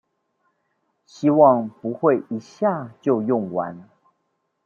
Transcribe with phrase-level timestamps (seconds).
[1.05, 3.87] 希望不會一下就用完